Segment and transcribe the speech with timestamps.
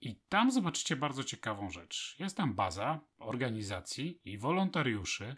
[0.00, 2.16] i tam zobaczycie bardzo ciekawą rzecz.
[2.18, 5.36] Jest tam baza organizacji i wolontariuszy,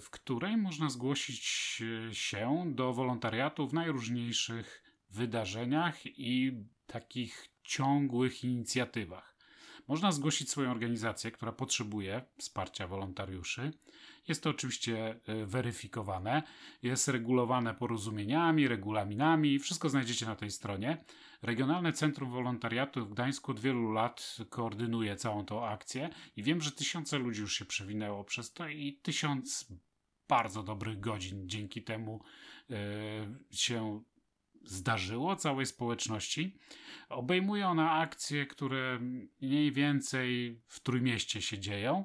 [0.00, 9.37] w której można zgłosić e, się do wolontariatu w najróżniejszych wydarzeniach i takich ciągłych inicjatywach.
[9.88, 13.72] Można zgłosić swoją organizację, która potrzebuje wsparcia wolontariuszy.
[14.28, 16.42] Jest to oczywiście e, weryfikowane,
[16.82, 21.04] jest regulowane porozumieniami, regulaminami, wszystko znajdziecie na tej stronie.
[21.42, 26.72] Regionalne Centrum Wolontariatu w Gdańsku od wielu lat koordynuje całą tą akcję i wiem, że
[26.72, 29.72] tysiące ludzi już się przewinęło przez to i tysiąc
[30.28, 32.22] bardzo dobrych godzin dzięki temu
[32.70, 32.74] e,
[33.50, 34.02] się
[34.68, 36.58] zdarzyło całej społeczności.
[37.08, 38.98] Obejmuje ona akcje, które
[39.42, 42.04] mniej więcej w Trójmieście się dzieją,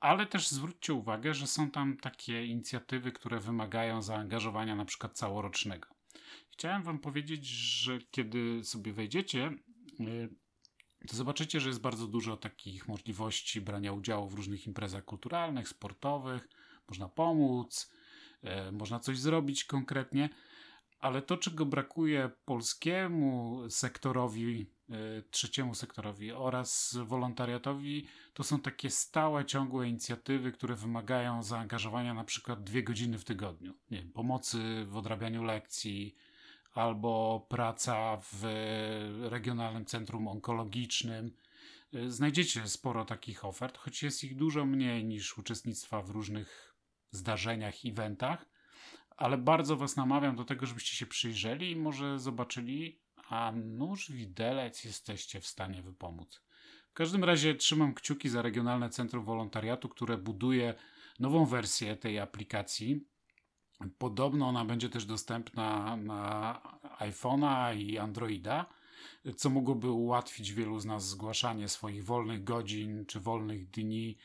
[0.00, 5.88] ale też zwróćcie uwagę, że są tam takie inicjatywy, które wymagają zaangażowania na przykład całorocznego.
[6.50, 9.50] Chciałem wam powiedzieć, że kiedy sobie wejdziecie,
[10.00, 10.28] y,
[11.08, 16.48] to zobaczycie, że jest bardzo dużo takich możliwości brania udziału w różnych imprezach kulturalnych, sportowych.
[16.88, 17.92] Można pomóc,
[18.42, 20.28] e, można coś zrobić konkretnie,
[21.00, 24.94] ale to, czego brakuje polskiemu sektorowi, e,
[25.30, 32.64] trzeciemu sektorowi oraz wolontariatowi, to są takie stałe, ciągłe inicjatywy, które wymagają zaangażowania na przykład
[32.64, 33.74] dwie godziny w tygodniu.
[33.90, 36.16] Nie wiem, pomocy w odrabianiu lekcji,
[36.74, 38.44] albo praca w
[39.22, 41.32] Regionalnym Centrum Onkologicznym.
[41.94, 46.74] Y, Znajdziecie sporo takich ofert, choć jest ich dużo mniej niż uczestnictwa w różnych
[47.10, 48.46] zdarzeniach, eventach,
[49.20, 54.84] ale bardzo Was namawiam do tego, żebyście się przyjrzeli i może zobaczyli, a nóż widelec
[54.84, 56.40] jesteście w stanie wypomóc.
[56.90, 60.74] W każdym razie trzymam kciuki za Regionalne Centrum Wolontariatu, które buduje
[61.18, 63.04] nową wersję tej aplikacji.
[63.98, 66.60] Podobno ona będzie też dostępna na
[66.98, 68.66] iPhone'a i Androida,
[69.36, 74.16] co mogłoby ułatwić wielu z nas zgłaszanie swoich wolnych godzin czy wolnych dni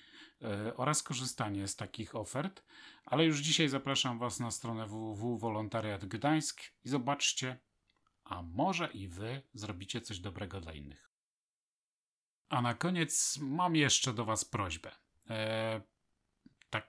[0.75, 2.63] oraz korzystanie z takich ofert.
[3.05, 7.59] Ale już dzisiaj zapraszam Was na stronę www.wolontariat Gdańsk i zobaczcie,
[8.23, 11.11] a może i Wy zrobicie coś dobrego dla innych.
[12.49, 14.91] A na koniec mam jeszcze do Was prośbę.
[15.29, 15.81] E,
[16.69, 16.87] tak,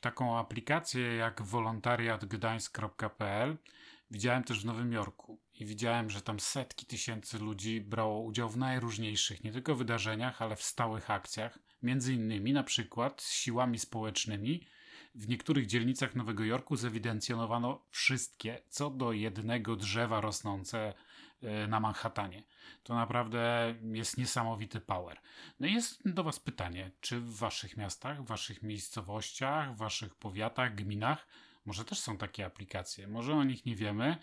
[0.00, 3.56] taką aplikację jak wolontariatgdańsk.pl
[4.10, 8.56] widziałem też w Nowym Jorku i widziałem, że tam setki tysięcy ludzi brało udział w
[8.56, 14.66] najróżniejszych, nie tylko wydarzeniach, ale w stałych akcjach, między innymi na przykład z siłami społecznymi.
[15.14, 20.94] W niektórych dzielnicach Nowego Jorku zewidencjonowano wszystkie co do jednego drzewa rosnące
[21.42, 22.42] e, na Manhattanie.
[22.82, 25.20] To naprawdę jest niesamowity power.
[25.60, 30.14] No i jest do Was pytanie, czy w Waszych miastach, w Waszych miejscowościach, w Waszych
[30.14, 31.26] powiatach, gminach
[31.66, 33.08] może też są takie aplikacje?
[33.08, 34.16] Może o nich nie wiemy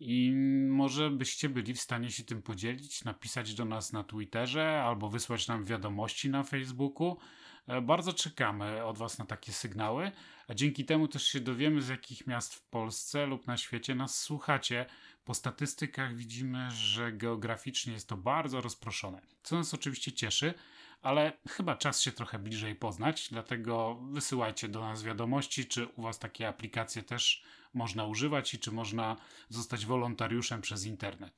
[0.00, 0.32] i
[0.68, 5.48] może byście byli w stanie się tym podzielić, napisać do nas na Twitterze albo wysłać
[5.48, 7.16] nam wiadomości na Facebooku.
[7.70, 10.12] E, Bardzo czekamy od Was na takie sygnały,
[10.48, 14.18] a dzięki temu też się dowiemy, z jakich miast w Polsce lub na świecie nas
[14.18, 14.86] słuchacie.
[15.24, 20.54] Po statystykach widzimy, że geograficznie jest to bardzo rozproszone, co nas oczywiście cieszy,
[21.02, 26.18] ale chyba czas się trochę bliżej poznać, dlatego wysyłajcie do nas wiadomości, czy u Was
[26.18, 27.42] takie aplikacje też
[27.74, 29.16] można używać i czy można
[29.48, 31.32] zostać wolontariuszem przez internet.